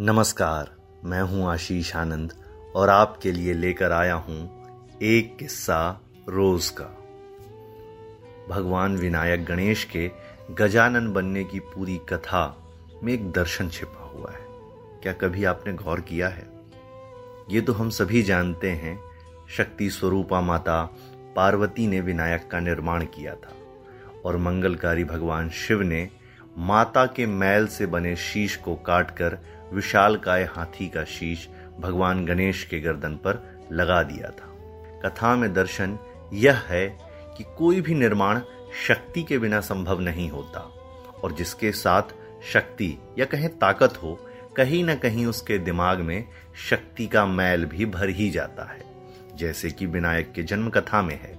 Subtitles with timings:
[0.00, 0.68] नमस्कार,
[1.04, 2.32] मैं हूँ आशीष आनंद
[2.76, 5.78] और आपके लिए लेकर आया हूँ एक किस्सा
[6.28, 6.84] रोज का।
[8.48, 10.10] भगवान विनायक गणेश के
[10.54, 12.44] गजानन बनने की पूरी कथा
[13.02, 14.46] में एक दर्शन छिपा हुआ है।
[15.02, 16.48] क्या कभी आपने गौर किया है?
[17.50, 18.98] ये तो हम सभी जानते हैं,
[19.56, 20.82] शक्ति स्वरूपा माता
[21.36, 23.56] पार्वती ने विनायक का निर्माण किया था
[24.24, 26.08] और मंगलकारी भगवान शिव ने
[26.58, 29.38] माता के मैल से बने शीश को काटकर
[29.72, 31.48] विशाल काय हाथी का शीश
[31.80, 34.54] भगवान गणेश के गर्दन पर लगा दिया था।
[35.04, 35.98] कथा में दर्शन
[36.32, 36.86] यह है
[37.36, 38.40] कि कोई भी निर्माण
[38.86, 40.60] शक्ति के बिना संभव नहीं होता,
[41.24, 42.14] और जिसके साथ
[42.52, 44.18] शक्ति या कहें ताकत हो,
[44.56, 46.24] कहीं ना कहीं उसके दिमाग में
[46.68, 48.82] शक्ति का मैल भी भर ही जाता है,
[49.36, 51.36] जैसे कि विनायक के जन्म कथा में है।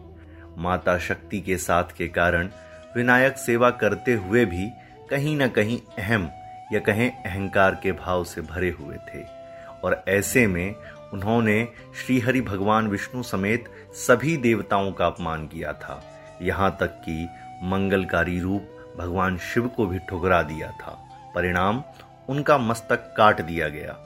[0.57, 2.49] माता शक्ति के साथ के कारण
[2.95, 4.69] विनायक सेवा करते हुए भी
[5.09, 6.29] कहीं ना कहीं अहम
[6.73, 9.39] या कहें अहंकार के भाव से भरे हुए थे।
[9.83, 10.75] और ऐसे में
[11.13, 11.67] उन्होंने
[12.05, 16.03] श्रीहरि भगवान विष्णु समेत सभी देवताओं का अपमान किया था।
[16.41, 17.29] यहाँ तक कि
[17.63, 21.83] मंगलकारी रूप भगवान शिव को भी ठुकरा दिया था। परिणाम
[22.29, 23.97] उनका मस्तक काट दिया गया।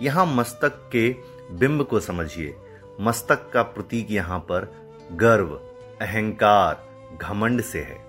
[0.00, 1.16] यहाँ मस्तक के
[1.50, 2.56] बिंब को समझिए।
[3.00, 4.74] मस्तक का प्रतीक यहाँ पर
[5.12, 5.48] गर्व,
[6.00, 6.86] अहंकार,
[7.22, 8.04] घमंड से है।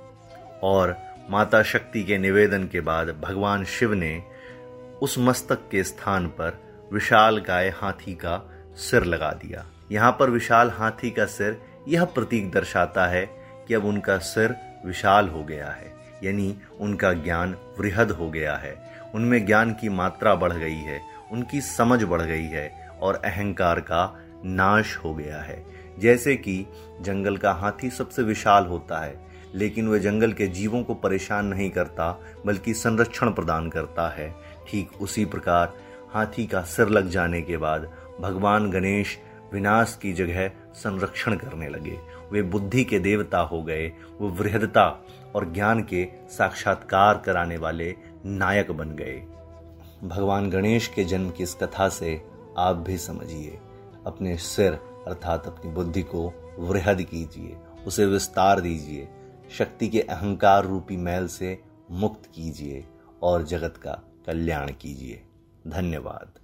[0.63, 4.23] और माता शक्ति के निवेदन के बाद भगवान शिव ने
[5.01, 6.59] उस मस्तक के स्थान पर
[6.93, 8.41] विशाल गाय हाथी का
[8.77, 13.25] सिर लगा दिया। यहाँ पर विशाल हाथी का सिर यह प्रतीक दर्शाता है
[13.67, 18.75] कि अब उनका सिर विशाल हो गया है, यानी उनका ज्ञान वृहद हो गया है।
[19.15, 21.01] उनमें ज्ञान की मात्रा बढ़ गई है,
[21.31, 24.05] उनकी समझ बढ़ गई है और अहंकार का
[24.45, 25.63] नाश हो गया है।
[25.99, 26.65] जैसे कि
[27.01, 31.69] जंगल का हाथी सबसे विशाल होता है लेकिन वह जंगल के जीवों को परेशान नहीं
[31.69, 34.35] करता, बल्कि संरक्षण प्रदान करता है।
[34.67, 35.73] ठीक उसी प्रकार
[36.13, 39.17] हाथी का सिर लग जाने के बाद भगवान गणेश
[39.53, 41.99] विनाश की जगह संरक्षण करने लगे।
[42.31, 43.87] वे बुद्धि के देवता हो गए,
[44.21, 47.95] वो वृहदता और ज्ञान के साक्षात्कार कराने वाले
[48.25, 49.23] नायक बन गए।
[50.03, 52.21] भगवान गणेश के जन्म की इस कथा से
[52.57, 53.59] आप भी समझिए।
[54.05, 54.73] अपने सिर
[55.07, 57.55] अर्थात अपनी बुद्धि को वृहद कीजिए,
[57.87, 59.07] उसे विस्तार दीजिए।
[59.51, 61.61] शक्ति के अहंकार रूपी मैल से
[61.91, 62.85] मुक्त कीजिए
[63.21, 65.23] और जगत का कल्याण कीजिए।
[65.67, 66.39] धन्यवाद।